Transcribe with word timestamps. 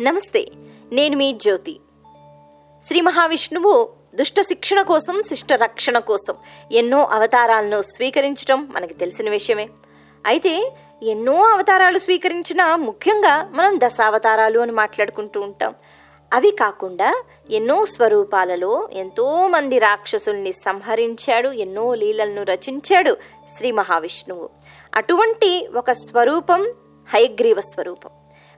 నమస్తే 0.00 0.46
నేను 0.92 1.16
మీ 1.16 1.32
జ్యోతి. 1.32 1.80
శ్రీ 2.86 3.00
మహావిష్ణువు 3.00 3.88
దుష్ట 4.14 4.40
శిక్షణ 4.40 4.82
కోసం 4.82 5.22
శిష్ట 5.28 5.52
రక్షణ 5.52 5.98
కోసం 5.98 6.34
ఎన్నో 6.72 7.04
అవతారాలను 7.04 7.82
స్వీకరించడం 7.82 8.68
మనకి 8.72 8.94
తెలిసిన 8.94 9.30
విషయమే. 9.30 9.68
అయితే 10.26 10.72
ఎన్నో 11.02 11.34
అవతారాలు 11.34 11.98
స్వీకరించిన 11.98 12.74
ముఖ్యంగా 12.74 13.50
మనం 13.52 13.80
దశావతారాలు 13.84 14.60
అని 14.60 14.72
మాట్లాడుకుంటూ 14.72 15.40
ఉంటాం. 15.40 15.74
అవి 16.32 16.50
కాకుండా 16.50 17.22
ఎన్నో 17.50 17.86
స్వరూపాలలో 17.86 18.88
ఎంతోమంది 18.92 19.78
రాక్షసుల్ని 19.78 20.52
సంహరించాడు 20.52 21.48
ఎన్నో 21.48 21.94
లీలలను 21.94 22.42
రచించాడు 22.42 23.16
శ్రీ 23.56 23.70
మహావిష్ణువు. 23.70 24.50
అటువంటి 24.94 25.68
ఒక 25.76 25.92
స్వరూపం 25.92 26.72
హయగ్రీవ 27.08 27.60
స్వరూపం. 27.60 28.10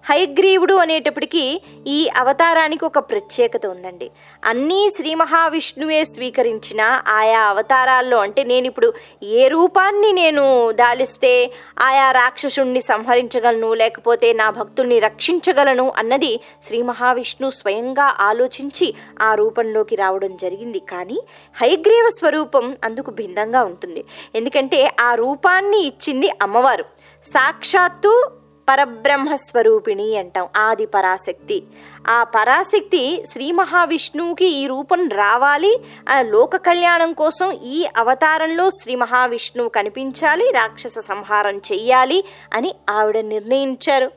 హయగ్రీవుడు 0.04 0.74
అనేటప్పటికీ 0.74 1.60
ఈ 1.86 2.10
అవతారానికి 2.16 2.84
ఒక 2.84 2.98
ప్రత్యేకత 2.98 3.66
ఉందండి. 3.66 4.10
అన్నీ 4.44 4.90
శ్రీ 4.96 5.14
మహావిష్ణువే 5.14 6.04
స్వీకరించిన 6.04 7.02
ఆయా 7.08 7.40
అవతారాల్లో 7.40 8.18
అంటే 8.18 8.44
నేను 8.44 8.66
ఇప్పుడు 8.66 8.92
ఏ 9.22 9.48
రూపాన్ని 9.48 10.12
నేను 10.12 10.72
దాలిస్తే 10.72 11.50
ఆయా 11.78 12.10
రాక్షసుణ్ణి 12.10 12.80
సంహరించగలను 12.80 13.74
లేకపోతే 13.74 14.32
నా 14.32 14.50
భక్తుల్ని 14.50 14.98
రక్షించగలను 14.98 15.92
అన్నది 15.96 16.40
శ్రీ 16.62 16.82
మహావిష్ణు 16.82 17.50
స్వయంగా 17.50 18.16
ఆలోచించి 18.20 18.94
ఆ 19.22 19.34
రూపంలోకి 19.34 19.96
రావడం 19.96 20.36
జరిగింది. 20.36 20.78
కానీ 20.78 21.22
హయగ్రీవ 21.60 22.10
స్వరూపం 22.10 22.76
అందుకు 22.84 23.10
భిన్నంగా 23.10 23.64
ఉంటుంది. 23.64 24.04
ఎందుకంటే 24.34 24.96
ఆ 25.00 25.14
రూపాన్ని 25.14 25.86
ఇచ్చింది 25.86 26.30
అమ్మవారు. 26.42 26.84
సాక్షాత్తు 27.24 28.41
పరబ్రహ్మ 28.68 29.36
స్వరూపిణి 29.36 30.16
అంటాం 30.16 30.48
ఆది 30.56 30.86
పరాశక్తి. 30.86 31.62
ఆ 32.08 32.24
పరాశక్తి 32.24 33.24
శ్రీ 33.26 33.52
మహావిష్ణువుకి 33.52 34.44
ఈ 34.44 34.66
రూపం 34.66 35.08
రావాలి 35.08 35.80
ఆ 36.08 36.22
లోక 36.22 36.56
కళ్యాణం 36.56 37.12
కోసం 37.12 37.50
ఈ 37.50 37.86
అవతారంలో 37.96 38.70
శ్రీ 38.70 38.94
మహావిష్ణువు 38.94 39.68
కనిపించాలి 39.68 40.50
రాక్షస 40.50 40.98
సంహారం 40.98 41.56
చెయ్యాలి 41.56 42.24
అని 42.54 42.74
ఆవిడ 42.90 43.18
నిర్ణయించారు. 43.18 44.10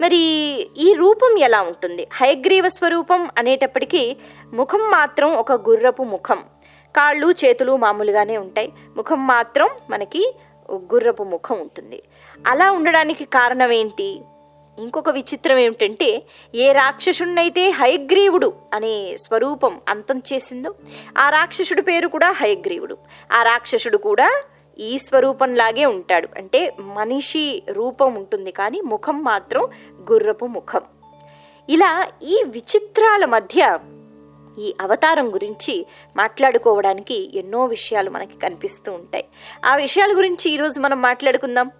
మరి 0.00 0.16
ఈ 0.78 0.92
రూపం 0.92 1.38
ఎలా 1.38 1.62
ఉంటుంది? 1.62 2.08
హయగ్రీవ 2.12 2.68
స్వరూపం 2.68 3.28
అనేటప్పటికీ 3.38 4.16
ముఖం 4.52 4.90
మాత్రం 4.90 5.32
ఒక 5.32 5.52
గుర్రపు 5.52 6.02
ముఖం. 6.02 6.38
కాళ్ళు 6.96 7.30
చేతులు 7.30 7.76
మామూలుగానే 7.76 8.38
ఉంటాయి. 8.38 8.72
ముఖం 8.96 9.26
మాత్రం 9.26 9.68
మనకి 9.90 10.34
గుర్రపు 10.72 11.22
ముఖం 11.22 11.60
ఉంటుంది. 11.60 12.02
అలా 12.46 12.70
ఉండడానికి 12.70 13.24
కారణం 13.24 13.72
ఏంటి 13.72 14.20
ఇంకొక 14.78 15.10
విచిత్రం 15.10 15.56
ఏమిటంటే 15.56 16.22
ఏ 16.54 16.72
రాక్షసుడినైతే 16.72 17.70
హయగ్రీవుడు 17.70 18.54
అనే 18.72 19.16
స్వరూపం 19.16 19.80
అంతం 19.88 20.22
చేసిందో 20.32 20.74
ఆ 21.18 21.30
రాక్షసుడి 21.30 21.82
పేరు 21.82 22.08
కూడా 22.08 22.30
హయగ్రీవుడు. 22.30 22.96
ఆ 23.32 23.42
రాక్షసుడు 23.42 23.96
కూడా 23.96 24.42
ఈ 24.78 24.98
స్వరూపంలాగే 24.98 25.86
ఉంటాడు. 25.86 26.28
అంటే 26.36 26.74
మనిషి 26.80 27.62
రూపం 27.70 28.14
ఉంటుంది 28.14 28.52
కానీ 28.52 28.80
ముఖం 28.80 29.24
మాత్రం 29.24 29.68
గుర్రపు 30.12 30.46
ముఖం. 30.46 30.80
ఇలా 31.70 32.08
ఈ 32.22 32.42
విచిత్రాల 32.46 33.24
మధ్య 33.24 33.78
ఈ 34.58 34.74
అవతారం 34.80 35.34
గురించి 35.34 35.86
మాట్లాడుకోవడానికి 36.16 37.38
ఎన్నో 37.38 37.64
విషయాలు 37.64 38.10
మనకి 38.10 38.36
కనిపిస్తూ 38.36 38.92
ఉంటాయి. 38.92 39.24
ఆ 39.64 39.76
విషయాల 39.76 40.16
గురించి 40.16 40.50
ఈరోజు 40.50 40.80
మనం 40.80 41.02
మాట్లాడుకుందాం. 41.02 41.70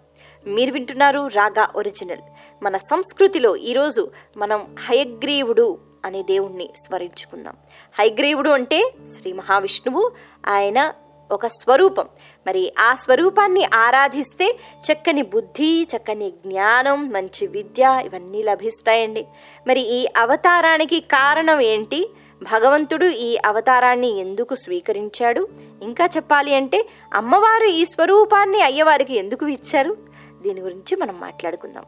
మీరు 0.47 0.73
వింటున్నారు 0.73 1.27
రాగా 1.27 1.69
ఒరిజినల్. 1.77 2.19
మన 2.63 2.77
సంస్కృతిలో 2.77 3.57
ఈరోజు 3.57 4.11
మనం 4.37 4.77
హయగ్రీవుడు 4.89 5.79
అనే 6.05 6.23
దేవుణ్ణి 6.23 6.71
స్మరించుకుందాం. 6.77 7.57
హయగ్రీవుడు 7.99 8.51
అంటే 8.51 8.93
శ్రీ 9.19 9.33
మహావిష్ణువు. 9.33 10.11
ఆయన 10.47 10.93
ఒక 11.33 11.47
స్వరూపం. 11.47 12.09
మరి 12.47 12.75
ఆ 12.79 12.95
స్వరూపాన్ని 12.95 13.65
ఆరాధిస్తే 13.65 14.59
చక్కని 14.93 15.23
బుద్ధి 15.23 15.87
చక్కని 15.97 16.31
జ్ఞానం 16.31 17.11
మంచి 17.11 17.47
విద్య 17.47 18.03
ఇవన్నీ 18.05 18.43
లభిస్తాయండి. 18.43 19.27
మరి 19.67 19.81
ఈ 19.81 20.07
అవతారానికి 20.17 21.01
కారణం 21.01 21.61
ఏంటి? 21.61 22.11
భగవంతుడు 22.43 23.07
ఈ 23.07 23.39
అవతారాన్ని 23.47 24.19
ఎందుకు 24.19 24.55
స్వీకరించాడు? 24.55 25.49
ఇంకా 25.83 26.09
చెప్పాలి 26.17 26.55
అంటే 26.55 26.89
అమ్మవారు 27.15 27.65
ఈ 27.65 27.85
స్వరూపాన్ని 27.85 28.63
అయ్యవారికి 28.63 29.15
ఎందుకు 29.15 29.47
ఇచ్చారు? 29.47 30.14
దీని 30.45 30.61
గురించి 30.61 30.97
మనం 30.97 31.21
మాట్లాడుకుందాం. 31.21 31.85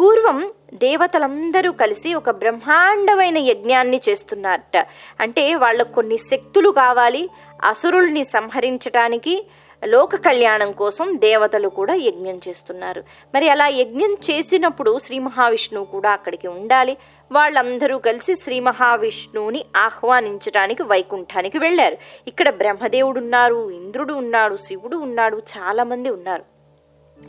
పూర్వం 0.00 0.50
దేవతలందరూ 0.74 1.72
కలిసి 1.72 2.14
ఒక 2.14 2.30
బ్రహ్మాండమైన 2.30 3.38
యజ్ఞాన్ని 3.38 4.00
చేస్తున్నారట. 4.08 4.86
అంటే 5.20 5.54
వాళ్ళకు 5.54 5.92
కొన్ని 5.92 6.18
శక్తులు 6.18 6.70
కావాలి 6.70 7.30
అసురుల్ని 7.64 8.24
సంహరించడానికి 8.24 9.46
లోక 9.84 10.16
కళ్యాణం 10.16 10.72
కోసం 10.72 11.12
దేవతలు 11.14 11.68
కూడా 11.68 11.94
యజ్ఞం 11.94 12.40
చేస్తున్నారు. 12.48 13.04
మరి 13.34 13.48
అలా 13.48 13.66
యజ్ఞం 13.66 14.16
చేసినప్పుడు 14.30 14.98
శ్రీ 14.98 15.18
మహావిష్ణువు 15.18 15.84
కూడా 15.84 16.10
అక్కడికి 16.10 16.48
ఉండాలి. 16.48 16.96
వాళ్ళందరూ 17.32 17.98
కలిసి 17.98 18.36
శ్రీ 18.36 18.60
మహావిష్ణువుని 18.60 19.64
ఆహ్వానించడానికి 19.76 20.82
వైకుంఠానికి 20.82 21.58
వెళ్ళారు. 21.58 21.96
ఇక్కడ 22.26 22.50
బ్రహ్మదేవుడు 22.50 23.18
ఉన్నారు 23.18 23.70
ఇంద్రుడు 23.70 24.14
ఉన్నాడు 24.14 24.56
శివుడు 24.56 24.96
ఉన్నాడు 24.96 25.42
చాలామంది 25.58 26.10
ఉన్నారు. 26.10 26.55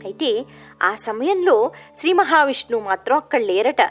అయితే 0.04 0.44
ఆ 0.82 0.94
సమయంలో 0.94 1.70
శ్రీ 1.96 2.12
మహావిష్ణువు 2.12 2.82
మాత్రం 2.82 3.16
అక్కడ 3.16 3.40
లేరట. 3.40 3.90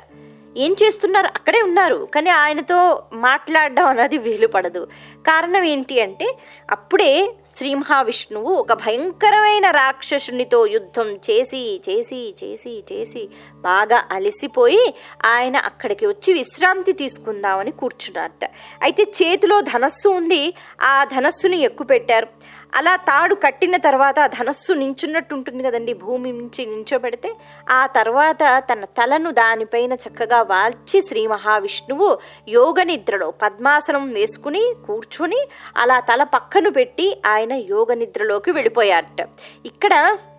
ఏం 0.58 0.76
చేస్తున్నారు? 0.84 1.26
అక్కడే 1.26 1.62
ఉన్నారు. 1.62 2.08
కానీ 2.16 2.30
ఆయనతో 2.30 3.04
మాట్లాడడం 3.14 3.86
అన్నది 3.86 4.18
వీలు 4.18 4.48
పడదు. 4.48 4.88
కారణం 5.28 5.64
ఏంటి 5.64 6.02
అంటే 6.02 6.38
అప్పుడే 6.72 7.34
శ్రీ 7.56 7.74
మహావిష్ణువు 7.74 8.54
ఒక 8.54 8.74
భయంకరమైన 8.74 9.72
రాక్షసునితో 9.72 10.66
యుద్ధం 10.66 11.16
చేసి 11.16 11.82
చేసి 11.90 12.36
చేసి 12.44 12.84
చేసి 12.92 13.30
బాగా 13.62 14.04
అలసిపోయి 14.12 14.94
ఆయన 15.26 15.58
అక్కడికి 15.58 16.08
వచ్చి 16.08 16.34
విశ్రాంతి 16.34 16.92
తీసుకుందామని 16.92 17.72
కూర్చున్నారట. 17.72 18.50
అయితే 18.82 19.04
చేతిలో 19.04 19.62
ధనస్సు 19.62 20.10
ఉంది. 20.10 20.54
ఆ 20.82 21.04
ధనస్సుని 21.04 21.58
ఎక్కుపెట్టారు. 21.58 22.37
అలా 22.78 22.96
తాడు 22.96 23.36
కట్టిన 23.36 23.76
తర్వాత 23.78 24.20
ధనస్సు 24.26 24.74
నించున్నట్టు 24.74 25.34
ఉంటుంది 25.36 25.64
కదండి. 25.64 25.94
భూమి 25.94 26.32
నుంచి 26.32 26.62
నించోబెడితే 26.66 27.30
ఆ 27.70 27.82
తర్వాత 27.98 28.44
తన 28.72 28.86
తలను 28.98 29.32
దానిపైన 29.32 29.94
చక్కగా 29.94 30.42
వాల్చి 30.42 31.02
శ్రీ 31.02 31.24
మహావిష్ణువు 31.28 32.10
యోగ 32.50 32.84
నిద్రలో 32.84 33.32
పద్మాసనం 33.44 34.06
వేసుకుని 34.14 34.64
కూర్చుని 34.88 35.42
అలా 35.78 36.00
తల 36.00 36.24
పక్కను 36.24 36.70
పెట్టి 36.70 37.08
ఆయన 37.26 37.54
యోగ 37.74 37.94
నిద్రలోకి 37.94 38.52
వెళ్ళిపోయారట. 38.52 39.22
ఇక్కడ 39.66 39.94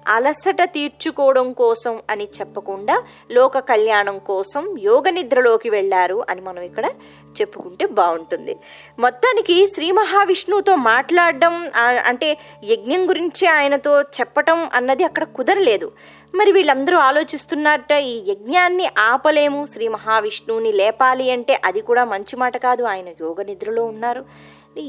అలసట 0.09 0.63
తీర్చుకోవడం 0.75 1.53
కోసం 1.53 1.95
అని 2.11 2.27
చెప్పకుండా 2.39 2.95
లోక 3.31 3.59
కళ్యాణం 3.59 4.19
కోసం 4.19 4.63
యోగ 4.79 5.11
నిద్రలోకి 5.11 5.69
వెళ్ళారు 5.71 6.25
అని 6.29 6.41
మనం 6.41 6.63
ఇక్కడ 6.63 6.87
చెప్పుకుంటే 7.41 7.87
బాగుంటుంది. 7.99 8.55
మొత్తానికి 8.99 9.57
శ్రీ 9.75 9.89
మహావిష్ణువుతో 9.93 10.75
మాట్లాడడం 10.91 11.55
అంటే 12.07 12.29
యజ్ఞం 12.65 13.03
గురించి 13.11 13.47
ఆయనతో 13.49 13.95
చెప్పటం 14.03 14.59
అన్నది 14.75 15.05
అక్కడ 15.05 15.25
కుదరలేదు. 15.37 15.89
మరి 16.35 16.51
వీళ్ళందరూ 16.53 16.97
ఆలోచిస్తున్నారట 16.99 17.93
ఈ 17.93 18.15
యజ్ఞాన్ని 18.31 18.87
ఆపలేము 18.99 19.67
శ్రీ 19.67 19.89
మహావిష్ణువుని 19.89 20.73
లేపాలి 20.73 21.31
అంటే 21.31 21.61
అది 21.65 21.81
కూడా 21.81 22.05
మంచి 22.05 22.37
మాట 22.37 22.57
కాదు 22.57 22.83
ఆయన 22.85 23.09
యోగ 23.21 23.43
నిద్రలో 23.43 23.85
ఉన్నారు. 23.85 24.25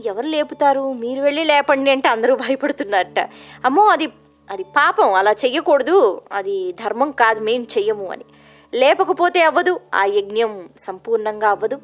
ఎవరు 0.06 0.28
లేపుతారు? 0.28 0.94
మీరు 1.04 1.22
వెళ్ళి 1.22 1.44
లేపండి 1.44 1.92
అంటే 1.92 2.08
అందరూ 2.10 2.34
భయపడుతున్నారట 2.36 3.20
అమ్మో 3.66 3.86
అది 3.96 4.08
అది 4.52 4.64
పాపం 4.64 5.14
అలా 5.14 5.32
చెయ్యకూడదు 5.32 5.98
అది 6.32 6.56
ధర్మం 6.84 7.10
కాదు 7.12 7.40
మేం 7.40 7.62
చెయ్యము 7.78 8.06
అని. 8.12 8.26
లేపకపోతే 8.74 9.40
అవ్వదు 9.44 9.74
ఆ 9.96 10.04
యజ్ఞం 10.18 10.52
సంపూర్ణంగా 10.80 11.50
అవ్వదు. 11.50 11.78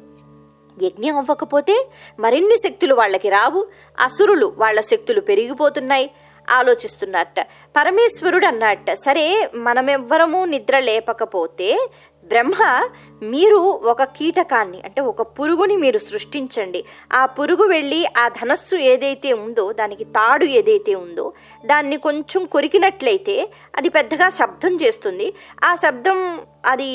యజ్ఞం 0.82 1.16
అవ్వకపోతే 1.16 1.88
మరిన్ని 2.18 2.56
శక్తులు 2.56 2.94
వాళ్ళకి 2.94 3.28
రావు 3.28 3.66
అసురులు 4.00 4.54
వాళ్ళ 4.58 4.80
శక్తులు 4.80 5.20
పెరిగిపోతున్నాయి 5.20 6.10
ఆలోచిస్తున్నట్ట. 6.50 7.40
పరమేశ్వరుడు 7.76 8.46
అన్నట్ట 8.46 8.92
సరే 8.92 9.50
మనమెవ్వరము 9.54 10.44
నిద్ర 10.44 10.78
లేపకపోతే 10.78 11.88
బ్రహ్మ 12.28 12.88
మీరు 13.22 13.60
ఒక 13.92 14.04
కీటకాన్ని 14.16 14.78
అంటే 14.84 15.00
ఒక 15.00 15.22
పురుగుని 15.22 15.76
మీరు 15.76 15.98
సృష్టించండి. 15.98 16.80
ఆ 17.12 17.26
పురుగు 17.26 17.64
వెళ్ళి 17.64 18.00
ఆ 18.18 18.28
ధనస్సు 18.28 18.76
ఏదైతే 18.76 19.32
ఉందో 19.32 19.72
దానికి 19.72 20.04
తాడు 20.04 20.44
ఏదైతే 20.58 20.94
ఉందో 20.94 21.32
దాన్ని 21.66 21.96
కొంచెం 21.96 22.44
కొరికినట్లయితే 22.44 23.36
అది 23.76 23.88
పెద్దగా 23.88 24.28
శబ్దం 24.30 24.74
చేస్తుంది. 24.76 25.32
ఆ 25.64 25.74
శబ్దం 25.76 26.20
అది 26.66 26.90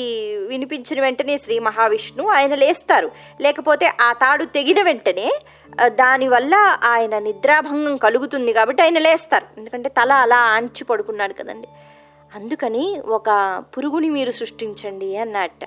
వినిపించిన 0.48 1.00
వెంటనే 1.00 1.36
శ్రీ 1.38 1.58
మహావిష్ణు 1.58 2.24
ఆయన 2.28 2.54
లేస్తారు. 2.54 3.10
లేకపోతే 3.40 3.86
ఆ 4.00 4.12
తాడు 4.12 4.44
తెగిన 4.44 4.82
వెంటనే 4.82 5.28
దానివల్ల 5.86 6.54
ఆయన 6.84 7.18
నిద్రాభంగం 7.18 7.96
కలుగుతుంది 7.96 8.52
కాబట్టి 8.52 8.82
ఆయన 8.82 8.98
లేస్తారు. 8.98 9.46
ఎందుకంటే 9.58 9.88
తల 9.88 10.12
అలా 10.12 10.40
ఆంచి 10.56 10.84
పడుకున్నాడు 10.84 11.32
కదండి. 11.32 11.68
అందుకని 12.34 13.00
ఒక 13.00 13.62
పురుగుని 13.76 14.10
మీరు 14.10 14.30
సృష్టించండి 14.30 15.16
అన్నట్ట. 15.16 15.64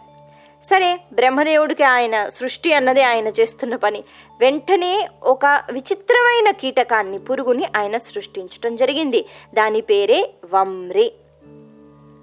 సరే 0.63 1.00
బ్రహ్మదేవుడికి 1.13 1.83
ఆయన 1.83 2.29
సృష్టి 2.29 2.73
అన్నది 2.73 3.03
ఆయన 3.03 3.27
చేస్తున్న 3.27 3.75
పని. 3.75 4.03
వెంటనే 4.39 5.09
ఒక 5.23 5.45
విచిత్రమైన 5.45 6.51
కీటకాన్ని 6.51 7.19
పురుగుని 7.19 7.65
ఆయన 7.77 7.97
సృష్టించటం 7.97 8.75
జరిగింది. 8.75 9.25
దాని 9.53 9.81
పేరే 9.81 10.33
వమ్రి. 10.53 11.13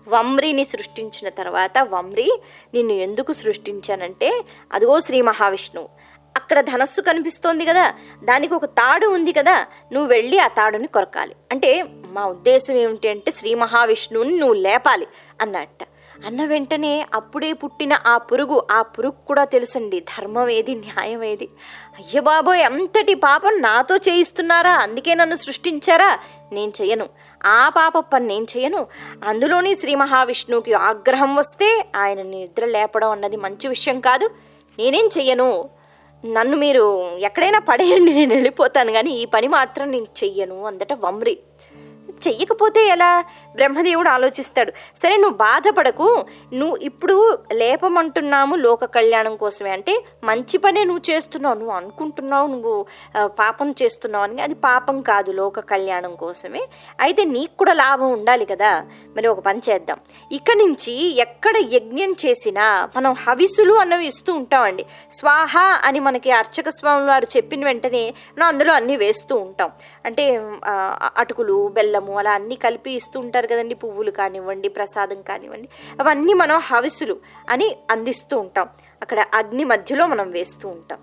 వమ్రిని 0.09 0.65
సృష్టించిన 0.65 1.29
తర్వాత 1.29 1.79
వమ్రి 1.79 2.41
నిన్ను 2.75 2.93
ఎందుకు 2.93 3.33
సృష్టించానంటే 3.33 4.45
అదిగో 4.73 5.01
శ్రీ 5.01 5.21
మహావిష్ణువు 5.21 5.89
అక్కడ 6.37 6.61
ధనస్సు 6.61 7.01
కనిపిస్తోంది 7.01 7.65
కదా 7.65 7.95
దానికి 8.25 8.55
ఒక 8.55 8.65
తాడు 8.65 9.07
ఉంది 9.07 9.33
కదా 9.33 9.67
నువ్వు 9.93 10.09
వెళ్ళి 10.09 10.39
ఆ 10.39 10.49
తాడుని 10.49 10.87
కొరకాలి. 10.87 11.37
అంటే 11.51 11.85
మా 12.13 12.27
ఉద్దేశం 12.27 12.75
ఏమిటి 12.75 13.09
అంటే 13.09 13.31
శ్రీ 13.31 13.55
మహావిష్ణువుని 13.55 14.39
నువ్వు 14.39 14.55
లేపాలి 14.55 15.07
అన్నట్ట. 15.41 15.79
అన్న 16.27 16.45
వెంటనే 16.45 17.07
అప్పుడే 17.15 17.53
పుట్టిన 17.53 17.99
ఆ 18.07 18.19
పురుగు 18.19 18.67
ఆ 18.71 18.83
పురుగు 18.83 19.27
కూడా 19.27 19.45
తెలుసండి 19.45 20.01
ధర్మం 20.01 20.49
ఏది 20.49 20.75
న్యాయం 20.75 21.23
ఏది? 21.25 21.49
అయ్య 21.99 22.21
బాబోయ్ 22.21 22.63
అంతటి 22.63 23.15
పాపం 23.15 23.63
నాతో 23.63 23.97
చేయిస్తున్నారా? 23.97 24.73
అందుకే 24.73 25.15
నన్ను 25.15 25.37
సృష్టించారా? 25.37 26.19
నేను 26.53 26.73
చెయ్యను. 26.81 27.09
ఆ 27.47 27.69
పాప 27.69 27.99
పని 27.99 28.27
నేను 28.27 28.45
చెయ్యను. 28.45 28.87
అందులోని 29.25 29.77
శ్రీ 29.77 29.95
మహావిష్ణువుకి 29.95 30.73
ఆగ్రహం 30.73 31.35
వస్తే 31.35 31.87
ఆయన 31.97 32.23
నిద్ర 32.23 32.65
లేపడం 32.65 33.11
అన్నది 33.11 33.37
మంచి 33.37 33.69
విషయం 33.69 34.01
కాదు. 34.01 34.31
నేనేం 34.79 35.11
చెయ్యను? 35.19 35.69
నన్ను 36.25 36.57
మీరు 36.57 36.85
ఎక్కడైనా 37.19 37.59
పడేయండి 37.59 38.13
నేను 38.13 38.35
వెళ్ళిపోతాను 38.35 38.93
కానీ 38.93 39.11
ఈ 39.11 39.25
పని 39.25 39.49
మాత్రం 39.49 39.91
నేను 39.91 40.07
చెయ్యను 40.25 40.65
అందట 40.67 40.93
వమ్రి 40.93 41.39
చెయ్యకపోతే 42.27 42.81
ఎలా? 42.87 43.11
బ్రహ్మదేవుడు 43.55 44.09
ఆలోచిస్తాడు. 44.09 44.73
సరే 44.97 45.17
నువ్వు 45.17 45.37
బాధపడకు. 45.37 46.09
నువ్వు 46.53 46.77
ఇప్పుడు 46.77 47.39
లేపమంటున్నాము 47.53 48.57
లోక 48.57 48.85
కళ్యాణం 48.85 49.37
కోసమే. 49.37 49.71
అంటే 49.71 49.95
మంచి 50.25 50.57
పనే 50.59 50.85
నువ్వు 50.85 51.11
చేస్తున్నావు. 51.11 51.57
నువ్వు 51.59 51.75
అనుకుంటున్నావు 51.77 52.47
నువ్వు 52.47 52.75
పాపం 53.27 53.75
చేస్తున్నావు 53.83 54.25
అని. 54.25 54.43
అది 54.43 54.55
పాపం 54.55 55.01
కాదు 55.01 55.31
లోక 55.31 55.61
కళ్యాణం 55.61 56.15
కోసమే. 56.15 56.63
అయితే 57.01 57.25
నీకు 57.25 57.55
కూడా 57.59 57.73
లాభం 57.73 58.11
ఉండాలి 58.13 58.45
కదా. 58.45 58.73
మరి 59.17 59.27
ఒక 59.29 59.41
పని 59.41 59.61
చేద్దాం. 59.71 59.99
ఇక్కడి 60.33 60.59
నుంచి 60.59 60.95
ఎక్కడ 61.21 61.55
యజ్ఞం 61.73 62.13
చేసినా 62.27 62.67
మనం 62.97 63.13
హవిసులు 63.13 63.75
అన్నవి 63.75 64.07
ఇస్తూ 64.07 64.33
ఉంటామండి. 64.35 64.85
స్వాహ 65.13 65.57
అని 65.85 66.01
మనకి 66.01 66.31
అర్చక 66.31 66.69
స్వామి 66.69 67.07
వారు 67.07 67.27
చెప్పిన 67.37 67.65
వెంటనే 67.65 68.05
మనం 68.39 68.47
అందులో 68.47 68.73
అన్నీ 68.73 68.97
వేస్తూ 68.97 69.37
ఉంటాం. 69.37 69.71
అంటే 70.05 70.25
అటుకులు 71.17 71.57
బెల్లము 71.75 72.12
అలా 72.17 72.33
అన్నీ 72.33 72.55
కలిపి 72.55 72.91
ఇస్తూ 72.91 73.21
ఉంటారు 73.21 73.47
కదండి 73.47 73.75
పువ్వులు 73.75 74.11
కానివ్వండి 74.11 74.69
ప్రసాదం 74.69 75.23
కానివ్వండి. 75.23 75.69
అవన్నీ 76.01 76.35
మనం 76.35 76.59
హవిసులు 76.59 77.17
అని 77.49 77.77
అందిస్తూ 77.91 78.39
ఉంటాం. 78.39 78.69
అక్కడ 79.03 79.25
అగ్ని 79.35 79.65
మధ్యలో 79.65 80.07
మనం 80.07 80.31
వేస్తూ 80.31 80.69
ఉంటాం. 80.69 80.99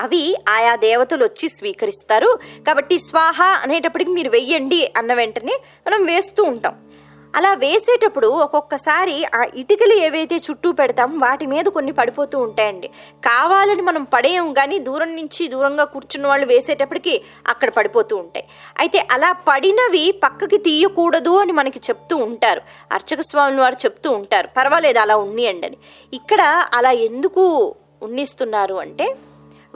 అవి 0.00 0.36
ఆయా 0.48 0.76
దేవతలు 0.76 1.24
వచ్చి 1.24 1.48
స్వీకరిస్తారు. 1.48 2.38
కాబట్టి 2.66 2.98
స్వాహ 2.98 3.42
అనేటప్పటికి 3.42 4.10
మీరు 4.10 4.30
వెయ్యండి 4.30 4.92
అన్న 4.96 5.14
వెంటనే 5.14 5.60
మనం 5.86 6.04
వేస్తూ 6.04 6.42
ఉంటాం. 6.42 6.89
అలా 7.34 7.54
వేసేటప్పుడు 7.54 8.28
ఒక్కొక్కసారి 8.44 9.24
ఆ 9.24 9.42
ఇటుకలు 9.54 9.94
ఏవైతే 10.06 10.36
చుట్టూ 10.36 10.72
పెడతాం 10.72 11.10
వాటి 11.18 11.46
మీద 11.46 11.66
కొన్ని 11.76 11.92
పడిపోతూ 11.92 12.36
ఉంటాయండి. 12.38 12.88
కావాలని 13.24 13.82
మనం 13.82 14.04
పడేయం 14.14 14.52
కానీ 14.52 14.78
దూరం 14.78 15.16
నుంచి 15.16 15.48
దూరంగా 15.48 15.84
కూర్చున్న 15.84 16.26
వాళ్ళు 16.26 16.46
వేసేటప్పటికి 16.46 17.14
అక్కడ 17.48 17.70
పడిపోతూ 17.70 18.16
ఉంటాయి. 18.16 18.46
అయితే 18.78 19.06
అలా 19.10 19.32
పడినవి 19.48 20.04
పక్కకి 20.24 20.58
తీయకూడదు 20.58 21.34
అని 21.38 21.52
మనకి 21.52 21.78
చెప్తూ 21.88 22.16
ఉంటారు. 22.16 22.62
అర్చక 22.92 23.20
స్వాములు 23.20 23.62
వారు 23.62 23.78
చెప్తూ 23.86 24.10
ఉంటారు. 24.10 24.48
పర్వాలేదు 24.56 24.98
అలా 24.98 25.16
ఉన్నియండి 25.16 25.66
అని 25.66 25.78
ఇక్కడ 26.12 26.42
అలా 26.74 26.90
ఎందుకు 27.08 27.44
ఉన్నిస్తున్నారు 28.02 28.74
అంటే 28.74 29.06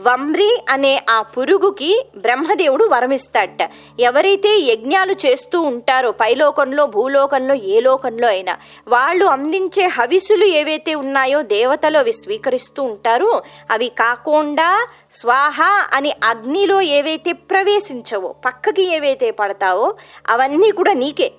వమ్రి 0.01 0.65
అనే 0.69 1.07
ఆ 1.11 1.23
పురుగుకి 1.23 2.07
బ్రహ్మదేవుడు 2.17 2.85
వరమిస్తాడట. 2.85 3.71
ఎవరైతే 4.01 4.59
యజ్ఞాలు 4.59 5.13
చేస్తూ 5.13 5.63
ఉంటారో 5.63 6.11
పైలోకంలో 6.11 6.87
భూలోకంలో 6.87 7.55
ఏ 7.55 7.81
లోకంలో 7.81 8.29
అయినా 8.29 8.57
వాళ్ళు 8.89 9.25
అందించే 9.25 9.87
హవిసులు 9.87 10.45
ఏవైతే 10.45 10.95
ఉన్నాయో 10.95 11.43
దేవతలు 11.43 11.99
అవి 11.99 12.13
స్వీకరిస్తూ 12.13 12.83
ఉంటారో. 12.83 13.43
అవి 13.71 13.89
కాకుండా 13.89 14.89
స్వాహ 15.13 15.89
అని 15.93 16.13
అగ్నిలో 16.25 16.81
ఏవైతే 16.81 17.33
ప్రవేశించవో 17.33 18.35
పక్కకి 18.45 18.83
ఏవైతే 18.83 19.31
పడతావో 19.31 19.95
అవన్నీ 20.29 20.71
కూడా 20.71 20.93
నీకే. 20.93 21.33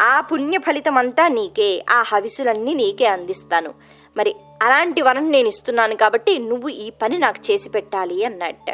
ఆ 0.00 0.20
పుణ్య 0.20 0.58
ఫలితం 0.58 0.98
అంతా 0.98 1.28
నీకే. 1.28 1.84
ఆ 1.90 2.02
హవిసులన్నీ 2.02 2.74
నీకే 2.74 3.06
అందిస్తాను. 3.06 3.74
మరి 4.16 4.34
అలాంటి 4.62 5.02
వరం 5.02 5.30
నేను 5.30 5.48
ఇస్తున్నాను 5.48 5.96
కాబట్టి 5.96 6.38
నువ్వు 6.38 6.68
ఈ 6.68 6.90
పని 6.90 7.18
నాకు 7.18 7.50
చేసి 7.50 7.70
పెట్టాలి 7.70 8.24
అన్నట్టు. 8.24 8.72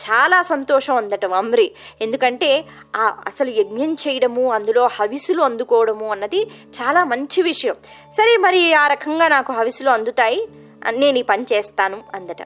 చాలా 0.00 0.42
సంతోషం 0.42 0.96
అందట 0.96 1.24
అమ్రి. 1.24 1.72
ఎందుకంటే 2.00 2.64
ఆ 2.96 3.22
అసలు 3.26 3.50
యజ్ఞం 3.50 3.94
చేయడము 3.94 4.52
అందులో 4.52 4.86
హవిసులు 4.86 5.42
అందుకోవడము 5.42 6.10
అన్నది 6.10 6.46
చాలా 6.46 7.04
మంచి 7.04 7.42
విషయం. 7.42 7.74
సరే 8.12 8.36
మరి 8.36 8.74
ఆ 8.74 8.86
రకంగా 8.86 9.28
నాకు 9.28 9.52
హవిసులు 9.52 9.90
అందుతాయి 9.90 10.48
నేను 10.90 11.18
ఈ 11.18 11.22
పని 11.22 11.46
చేస్తాను 11.52 12.02
అందట. 12.14 12.42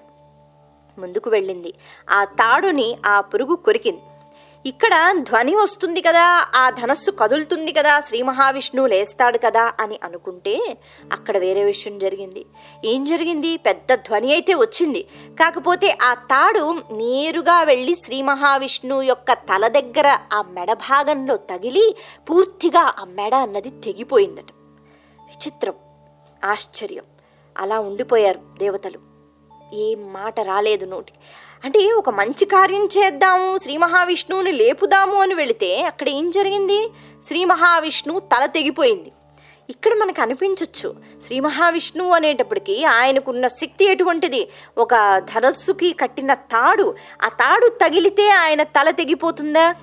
ముందుకు 0.98 1.30
వెళ్ళింది. 1.30 1.74
ఆ 2.10 2.24
తాడుని 2.24 2.96
ఆ 3.06 3.20
పురుగు 3.20 3.54
కొరికింది. 3.54 4.00
ఇక్కడ 4.66 5.14
ధ్వని 5.18 5.54
వస్తుంది 5.54 6.00
కదా 6.00 6.48
ఆ 6.54 6.70
ధనస్సు 6.70 7.10
కదులుతుంది 7.10 7.72
కదా 7.72 8.00
శ్రీ 8.00 8.22
మహావిష్ణువు 8.22 8.86
లేస్తాడు 8.86 9.38
కదా 9.38 9.72
అని 9.80 10.00
అనుకుంటే 10.02 10.78
అక్కడ 11.12 11.38
వేరే 11.38 11.64
విషయం 11.64 11.98
జరిగింది. 11.98 12.46
ఏం 12.84 13.04
జరిగింది? 13.04 13.56
పెద్ద 13.56 13.94
ధ్వని 13.94 14.32
అయితే 14.32 14.54
వచ్చింది. 14.54 15.02
కాకపోతే 15.40 15.98
ఆ 16.02 16.14
తాడు 16.14 16.80
నేరుగా 16.92 17.62
వెళ్ళి 17.62 17.94
శ్రీ 17.94 18.22
మహావిష్ణువు 18.22 19.02
యొక్క 19.02 19.32
తల 19.32 19.68
దగ్గర 19.68 20.18
ఆ 20.32 20.42
మెడ 20.42 20.72
భాగంలో 20.72 21.36
తగిలి 21.36 21.96
పూర్తిగా 22.30 22.94
ఆ 22.98 23.04
మెడ 23.04 23.34
అన్నది 23.34 23.70
తెగిపోయిందట. 23.70 24.52
విచిత్రం. 25.20 25.74
ఆశ్చర్యం. 26.44 27.04
అలా 27.58 27.80
ఉండిపోయారు 27.80 28.40
దేవతలు. 28.58 28.98
ఏం 29.74 30.12
మాట 30.12 30.40
రాలేదు 30.40 30.86
నోటికి. 30.86 31.18
అంటే 31.64 31.92
ఒక 31.92 32.10
మంచి 32.10 32.44
కార్యం 32.44 32.84
చేద్దాము 32.84 33.58
శ్రీ 33.58 33.76
మహావిష్ణువుని 33.76 34.52
లేపుదాము 34.52 35.14
అని 35.14 35.34
వెళితే 35.34 35.82
అక్కడ 35.82 36.08
ఏం 36.08 36.30
జరిగింది? 36.30 36.90
శ్రీ 37.26 37.44
మహావిష్ణువు 37.44 38.18
తల 38.18 38.46
తెగిపోయింది. 38.46 39.12
ఇక్కడ 39.70 39.94
మనకు 39.94 40.20
అనిపించవచ్చు 40.20 40.94
శ్రీ 41.26 41.40
మహావిష్ణువు 41.40 42.10
అనేటప్పటికి 42.10 42.84
ఆయనకున్న 42.84 43.46
శక్తి 43.46 43.84
ఎటువంటిది? 43.84 44.48
ఒక 44.78 45.18
ధనస్సుకి 45.18 45.92
కట్టిన 45.92 46.34
తాడు. 46.34 46.94
ఆ 47.22 47.28
తాడు 47.28 47.68
తగిలితే 47.68 48.30
ఆయన 48.30 48.62
తల 48.62 48.90
తెగిపోతుందా? 48.90 49.74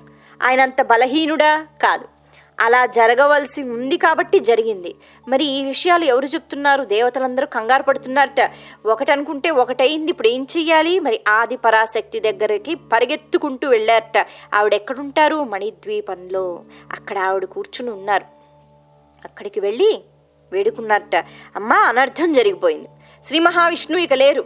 ఆయన 0.43 0.61
అంత 0.61 0.81
బలహీనుడా? 0.81 1.67
కాదు. 1.83 2.14
అలా 2.59 2.85
జరగవలసి 2.85 3.63
ఉంది 3.63 3.97
కాబట్టి 3.97 4.39
జరిగింది. 4.39 4.95
మరి 5.27 5.45
ఈ 5.45 5.63
విషయాలు 5.63 6.05
ఎవరు 6.05 6.25
చెప్తున్నారు? 6.25 6.83
దేవతలందరూ 6.83 7.47
కంగారు 7.47 7.83
పడుతున్నారట. 7.83 8.51
ఒకటనుకుంటే 8.85 9.49
ఒకటైంది 9.49 10.11
ఇప్పుడు 10.11 10.27
ఏం 10.27 10.47
చెయ్యాలి? 10.57 10.99
మరి 10.99 11.19
ఆది 11.27 11.57
పరాశక్తి 11.57 12.19
దగ్గరికి 12.19 12.75
పరిగెత్తుకుంటూ 12.75 13.69
వెళ్ళారట. 13.69 14.25
ఆవిడ 14.53 14.73
ఎక్కడుంటారు? 14.73 15.43
మణిద్వీపంలో. 15.43 16.63
అక్కడ 16.91 17.17
ఆవిడ 17.17 17.45
కూర్చుని 17.45 17.91
ఉన్నారు. 17.91 18.25
అక్కడికి 19.25 19.59
వెళ్ళి 19.59 20.03
వేడుకున్నారట. 20.51 21.15
అమ్మ 21.55 21.73
అనర్థం 21.73 22.33
జరిగిపోయింది. 22.33 22.87
శ్రీ 23.25 23.39
మహావిష్ణువు 23.39 24.01
ఇక 24.01 24.13
లేరు. 24.13 24.45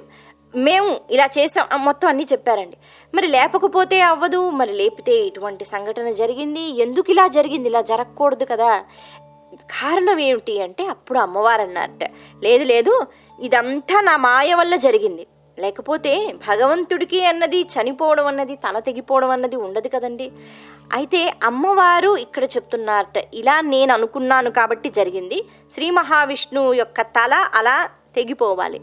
మేము 0.54 1.00
ఇలా 1.12 1.30
చేసాం 1.38 1.68
ఆ, 1.74 1.78
మొత్తం 1.78 2.08
అన్నీ 2.08 2.24
చెప్పారండి. 2.32 2.78
మరి 3.14 3.28
లేపకపోతే 3.28 4.02
అవ్వదు 4.02 4.50
మరి 4.50 4.74
లేపితే 4.74 5.12
ఇటువంటి 5.26 5.66
సంఘటన 5.66 6.12
జరిగింది 6.12 6.62
ఎందుకు 6.80 7.12
ఇలా 7.12 7.28
జరిగింది 7.28 7.70
ఇలా 7.70 7.82
జరగకూడదు 7.82 8.46
కదా? 8.46 8.72
కారణం 9.70 10.20
ఏమిటి 10.20 10.62
అంటే 10.62 10.86
అప్పుడు 10.86 11.20
అమ్మవారు 11.20 11.62
అన్నట్ట 11.62 12.04
లేదు 12.44 12.64
లేదు 12.64 12.94
ఇదంతా 13.40 14.02
నా 14.02 14.18
మాయ 14.18 14.54
వల్ల 14.54 14.76
జరిగింది. 14.76 15.28
లేకపోతే 15.58 16.12
భగవంతుడికి 16.48 17.26
అన్నది 17.26 17.62
చనిపోవడం 17.64 18.26
అన్నది 18.26 18.56
తల 18.56 18.80
తెగిపోవడం 18.80 19.30
అన్నది 19.30 19.56
ఉండదు 19.56 19.88
కదండి. 19.88 20.28
అయితే 20.94 21.34
అమ్మవారు 21.44 22.18
ఇక్కడ 22.18 22.44
చెప్తున్నారట 22.44 23.18
ఇలా 23.34 23.62
నేను 23.62 23.94
అనుకున్నాను 23.94 24.52
కాబట్టి 24.52 24.90
జరిగింది. 24.90 25.40
శ్రీ 25.72 25.90
మహావిష్ణువు 25.92 26.74
యొక్క 26.74 27.02
తల 27.02 27.34
అలా 27.54 27.90
తెగిపోవాలి. 28.16 28.80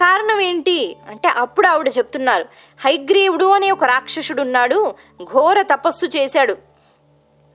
కారణం 0.00 0.40
ఏంటి? 0.40 0.96
అంటే 1.08 1.28
అప్పుడు 1.28 1.66
ఆవిడ 1.66 1.88
చెప్తున్నారు. 1.88 2.44
హైగ్రీవుడు 2.84 3.44
అనే 3.44 3.70
ఒక 3.70 3.84
రాక్షసుడు 3.84 4.42
ఉన్నాడు 4.42 4.94
ఘోర 5.22 5.62
తపస్సు 5.62 6.06
చేశాడు. 6.06 6.56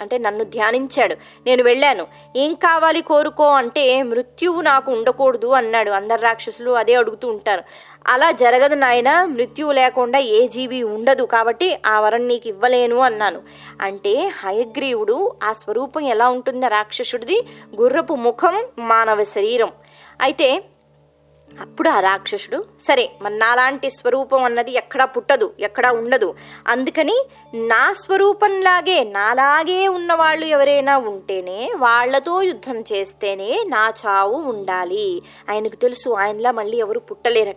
అంటే 0.01 0.17
నన్ను 0.17 0.43
ధ్యానించాడు. 0.43 1.15
నేను 1.45 1.63
వెళ్ళాను. 1.63 2.07
ఏం 2.35 2.53
కావాలి 2.53 3.01
కోరుకో 3.01 3.47
అంటే 3.47 4.03
మృత్యువు 4.03 4.61
నాకు 4.61 4.91
ఉండకూడదు 4.91 5.47
అన్నాడు. 5.47 5.91
అందరు 5.91 6.21
రాక్షసులు 6.21 6.71
అదే 6.71 6.95
అడుగుతూ 6.95 7.27
ఉంటారు. 7.27 7.63
అలా 8.07 8.31
జరగదు 8.31 8.75
నాయన. 8.75 9.25
మృత్యువు 9.25 9.71
లేకుండా 9.71 10.19
ఏ 10.19 10.47
జీవి 10.47 10.83
ఉండదు 10.83 11.23
కాబట్టి 11.23 11.77
ఆ 11.85 11.99
వరం 11.99 12.27
నీకు 12.27 12.47
ఇవ్వలేను 12.47 12.97
అన్నాను. 12.97 13.41
అంటే 13.81 14.27
హయగ్రీవుడు 14.27 15.31
ఆ 15.43 15.53
స్వరూపం 15.53 16.01
ఎలా 16.01 16.29
ఉంటుంది? 16.29 16.65
ఆ 16.65 16.69
రాక్షసుడిది 16.69 17.47
గుర్రపు 17.75 18.13
ముఖం 18.13 18.65
మానవ 18.79 19.23
శరీరం. 19.23 19.71
అయితే 20.21 20.63
అప్పుడు 21.59 21.89
ఆ 21.89 21.99
రాక్షసుడు 21.99 22.65
సరే 22.81 23.11
మన 23.21 23.33
నాలాంటి 23.33 23.89
స్వరూపం 23.89 24.43
అన్నది 24.43 24.73
ఎక్కడా 24.73 25.05
పుట్టదు 25.05 25.53
ఎక్కడా 25.59 25.91
ఉండదు. 25.91 26.35
అందుకని 26.67 27.25
నా 27.53 27.93
స్వరూపంలాగే 27.93 29.03
నాలాగే 29.03 29.87
ఉన్నవాళ్ళు 29.87 30.45
ఎవరైనా 30.45 30.97
ఉంటేనే 30.97 31.73
వాళ్ళతో 31.77 32.41
యుద్ధం 32.41 32.81
చేస్తేనే 32.81 33.63
నా 33.67 33.93
చావు 34.05 34.35
ఉండాలి. 34.35 35.21
ఆయనకు 35.49 35.75
తెలుసు 35.75 36.09
ఆయనలా 36.09 36.51
మళ్ళీ 36.51 36.77
ఎవరు 36.77 36.99
పుట్టలేరని. 36.99 37.55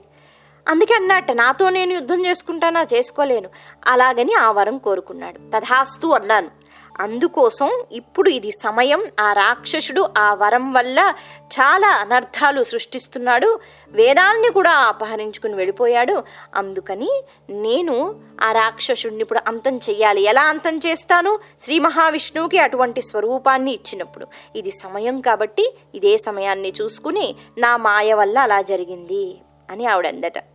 అందుకే 0.69 0.95
అన్నట్ట 0.95 1.33
నాతో 1.33 1.71
నేను 1.71 1.93
యుద్ధం 1.93 2.27
చేసుకుంటానా 2.27 2.87
చేసుకోలేను. 2.95 3.49
అలాగని 3.87 4.35
ఆ 4.35 4.51
వరం 4.51 4.79
కోరుకున్నాడు. 4.79 5.39
తథాస్తు 5.39 6.07
అన్నాను. 6.07 6.64
అందుకోసం 7.01 7.85
ఇప్పుడు 7.93 8.31
ఇది 8.31 8.51
సమయం. 8.51 9.03
ఆ 9.21 9.33
రాక్షసుడు 9.33 10.09
ఆ 10.19 10.35
వరం 10.35 10.73
వల్ల 10.73 11.15
చాలా 11.53 11.89
అనర్థాలు 11.89 12.65
సృష్టిస్తున్నాడు. 12.65 13.61
వేదాల్ని 13.89 14.51
కూడా 14.51 14.71
అపహరించుకుని 14.71 15.55
వెళ్ళిపోయాడు. 15.55 16.25
అందుకని 16.55 17.23
నేను 17.51 18.21
ఆ 18.43 18.53
రాక్షసుడిని 18.53 19.21
ఇప్పుడు 19.21 19.41
అంతం 19.47 19.77
చెయ్యాలి. 19.77 20.23
ఎలా 20.23 20.43
అంతం 20.43 20.79
చేస్తాను? 20.79 21.39
శ్రీ 21.61 21.79
మహావిష్ణువుకి 21.79 22.59
అటువంటి 22.59 23.03
స్వరూపాన్ని 23.03 23.73
ఇచ్చినప్పుడు. 23.73 24.27
ఇది 24.57 24.71
సమయం 24.71 25.21
కాబట్టి 25.21 25.75
ఇదే 25.95 26.17
సమయాన్ని 26.17 26.73
చూసుకుని 26.83 27.35
నా 27.59 27.77
మాయ 27.77 28.15
వల్ల 28.15 28.39
అలా 28.39 28.63
జరిగింది 28.63 29.39
అని 29.71 29.87
ఆవిడందట. 29.87 30.54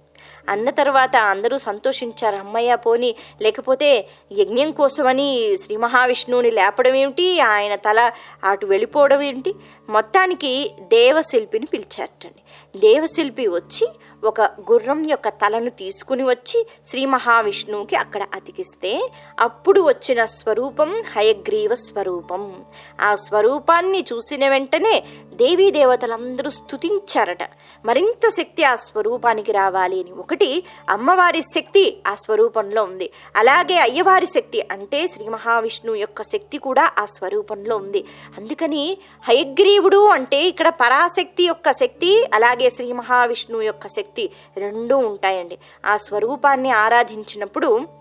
అన్న 0.49 0.69
తర్వాత 0.69 1.15
అందరూ 1.15 1.57
సంతోషించారు. 1.57 2.35
అమ్మయ్య 2.35 2.75
పోని. 2.75 3.15
లేకపోతే 3.41 4.07
యజ్ఞం 4.31 4.71
కోసమని 4.71 5.57
శ్రీ 5.57 5.75
మహావిష్ణువుని 5.75 6.51
లేపడం 6.51 6.93
ఏమిటి? 6.93 7.39
ఆయన 7.39 7.75
తల 7.75 8.11
అటు 8.43 8.65
వెళ్ళిపోవడం 8.65 9.21
ఏంటి? 9.21 9.55
మొత్తానికి 9.89 10.71
దేవశిల్పిని 10.79 11.65
పిలిచారటండి. 11.65 12.41
దేవశిల్పి 12.79 13.47
వచ్చి 13.47 13.87
ఒక 14.23 14.41
గుర్రం 14.41 15.09
యొక్క 15.09 15.29
తలను 15.29 15.69
తీసుకుని 15.69 16.23
వచ్చి 16.23 16.67
శ్రీ 16.87 17.05
మహావిష్ణువుకి 17.05 17.95
అక్కడ 17.95 18.21
అతికిస్తే 18.33 19.11
అప్పుడు 19.39 19.81
వచ్చిన 19.81 20.25
స్వరూపం 20.25 21.03
హయగ్రీవ 21.15 21.75
స్వరూపం. 21.75 22.53
ఆ 23.01 23.15
స్వరూపాన్ని 23.15 24.05
చూసిన 24.13 24.49
వెంటనే 24.49 25.03
దేవీ 25.41 25.71
దేవతలందరూ 25.71 26.49
స్థుతించారట 26.49 27.43
మరింత 27.85 28.29
శక్తి 28.29 28.63
ఆ 28.63 28.75
స్వరూపానికి 28.75 29.51
రావాలి 29.51 29.99
అని. 30.01 30.11
ఒకటి 30.11 30.63
అమ్మవారి 30.89 31.41
శక్తి 31.41 31.83
ఆ 32.07 32.15
స్వరూపంలో 32.15 32.83
ఉంది. 32.83 33.09
అలాగే 33.35 33.77
అయ్యవారి 33.79 34.27
శక్తి 34.27 34.61
అంటే 34.71 35.07
శ్రీ 35.07 35.27
మహావిష్ణువు 35.27 35.97
యొక్క 35.97 36.21
శక్తి 36.21 36.57
కూడా 36.57 36.91
ఆ 36.99 37.05
స్వరూపంలో 37.05 37.77
ఉంది. 37.77 38.05
అందుకని 38.37 38.97
హయగ్రీవుడు 39.27 40.07
అంటే 40.07 40.41
ఇక్కడ 40.43 40.69
పరాశక్తి 40.69 41.43
యొక్క 41.43 41.71
శక్తి 41.71 42.11
అలాగే 42.33 42.69
శ్రీ 42.69 42.91
మహావిష్ణువు 42.91 43.61
యొక్క 43.61 43.87
శక్తి 43.87 44.31
రెండూ 44.57 44.97
ఉంటాయండి. 44.97 45.57
ఆ 45.85 45.97
స్వరూపాన్ని 45.97 46.71
ఆరాధించినప్పుడు 46.71 47.98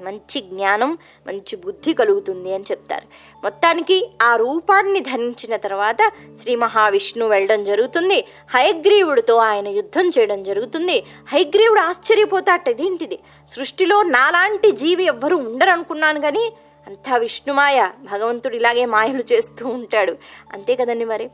మంచి 0.00 0.40
జ్ఞానం 0.40 0.98
మంచి 1.26 1.56
బుద్ధి 1.56 1.94
కలుగుతుంది 1.94 2.54
అని 2.54 2.64
చెప్తారు. 2.70 3.06
మొత్తానికి 3.44 4.10
ఆ 4.22 4.36
రూపాన్ని 4.36 5.00
ధరించిన 5.00 5.56
తర్వాత 5.56 6.12
శ్రీ 6.38 6.54
మహావిష్ణు 6.54 7.26
వెళ్ళడం 7.26 7.64
జరుగుతుంది. 7.64 8.24
హయగ్రీవుడితో 8.50 9.36
ఆయన 9.36 9.68
యుద్ధం 9.68 10.08
చేయడం 10.08 10.42
జరుగుతుంది. 10.42 11.04
హయగ్రీవుడు 11.28 11.80
ఆశ్చర్యపోతాట 11.80 12.68
ఇదేంటిది? 12.68 13.18
సృష్టిలో 13.52 14.02
నాలాంటి 14.02 14.72
జీవి 14.72 15.04
ఎవ్వరూ 15.04 15.36
ఉండరు 15.36 15.70
అనుకున్నాను 15.70 16.20
కానీ 16.20 16.52
అంతా 16.86 17.16
విష్ణుమాయ. 17.16 17.90
భగవంతుడు 18.12 18.56
ఇలాగే 18.56 18.86
మాయలు 18.86 19.24
చేస్తూ 19.32 19.68
ఉంటాడు. 19.68 20.16
అంతే 20.52 20.74
కదండి 20.74 21.04
మరి? 21.04 21.30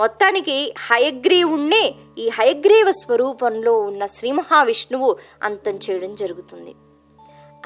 మొత్తానికి 0.00 0.74
హయగ్రీవుణ్ణే 0.78 1.94
ఈ 2.18 2.28
హయగ్రీవ 2.28 2.92
స్వరూపంలో 2.92 3.78
ఉన్న 3.78 4.06
శ్రీ 4.06 4.32
మహావిష్ణువు 4.32 5.16
అంతం 5.42 5.72
చేయడం 5.72 6.14
జరుగుతుంది. 6.14 6.74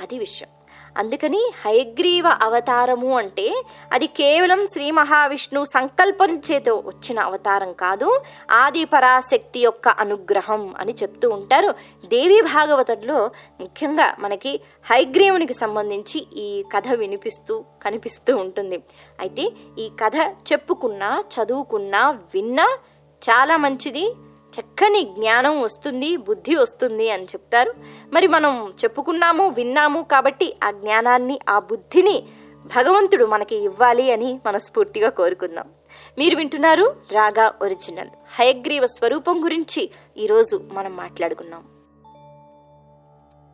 అది 0.01 0.19
విషయం. 0.19 0.49
అందుకని 0.99 1.53
హయగ్రీవ 1.65 2.27
అవతారము 2.27 3.19
అంటే 3.19 3.63
అది 3.93 4.07
కేవలం 4.07 4.67
శ్రీ 4.67 4.91
మహావిష్ణు 4.91 5.65
సంకల్పం 5.65 6.43
చేత 6.51 6.69
వచ్చిన 6.69 7.21
అవతారం 7.21 7.73
కాదు 7.73 8.21
ఆది 8.51 8.85
పరాశక్తి 8.85 9.61
యొక్క 9.61 9.89
అనుగ్రహం 9.89 10.75
అని 10.79 10.93
చెప్తూ 10.93 11.31
ఉంటారు. 11.31 11.75
దేవి 12.05 12.41
భాగవతంలో 12.41 13.31
ముఖ్యంగా 13.61 14.17
మనకి 14.19 14.61
హయగ్రీవునికి 14.91 15.55
సంబంధించి 15.55 16.27
ఈ 16.37 16.63
కథ 16.63 16.89
వినిపిస్తూ 16.89 17.65
కనిపిస్తూ 17.83 18.37
ఉంటుంది. 18.37 18.83
అయితే 19.21 19.53
ఈ 19.79 19.91
కథ 20.05 20.17
చెప్పుకున్నా 20.53 21.25
చదువుకున్నా 21.35 22.11
విన్నా 22.11 22.79
చాలా 23.31 23.57
మంచిది. 23.57 24.15
చక్కని 24.61 25.05
జ్ఞానం 25.05 25.61
వస్తుంది 25.63 26.17
బుద్ధి 26.17 26.55
వస్తుంది 26.55 27.11
అని 27.11 27.25
చెప్తారు. 27.25 27.75
మరి 28.13 28.27
మనం 28.27 28.73
చెప్పుకున్నాము 28.85 29.49
విన్నాము 29.49 30.03
కాబట్టి 30.03 30.57
ఆ 30.65 30.71
జ్ఞానాన్ని 30.71 31.41
ఆ 31.49 31.59
బుద్ధిని 31.59 32.25
భగవంతుడు 32.67 33.25
మనకి 33.25 33.57
ఇవ్వాలి 33.57 34.13
అని 34.13 34.41
మనస్ఫూర్తిగా 34.47 35.09
కోరుకుందాం. 35.09 35.69
మీరు 36.19 36.37
వింటున్నారు 36.37 36.97
రాగా 37.13 37.55
ఒరిజినల్. 37.63 38.09
హయగ్రీవ 38.35 38.87
స్వరూపం 38.87 39.45
గురించి 39.45 39.91
ఈరోజు 40.17 40.61
మనం 40.73 40.97
మాట్లాడుకున్నాం. 40.97 41.65